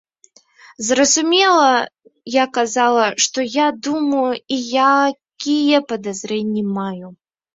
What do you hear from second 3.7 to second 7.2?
думаю і якія падазрэнні маю.